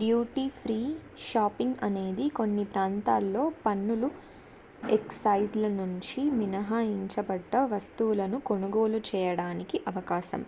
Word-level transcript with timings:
duty 0.00 0.42
free 0.56 0.76
shopping 1.22 1.80
అనేది 1.82 2.26
కొన్ని 2.36 2.64
ప్రాంతాల్లో 2.68 3.42
పన్నులు 3.64 4.10
ఎక్సైజ్ 4.90 5.56
ల 5.56 5.72
నుంచి 5.80 6.22
మినహాయించబడ్డ 6.38 7.52
వస్తువులను 7.74 8.40
కొనుగోలు 8.48 9.00
చేయడానికి 9.10 9.78
అవకాశం 9.88 10.44